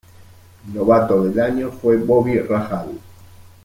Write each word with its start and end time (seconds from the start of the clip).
Novato 0.73 1.21
del 1.25 1.39
Año 1.39 1.69
fue 1.71 1.97
Bobby 1.97 2.39
Rahal. 2.39 2.99